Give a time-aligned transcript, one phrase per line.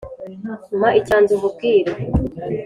[0.77, 1.91] mpa icyanzu nkubwire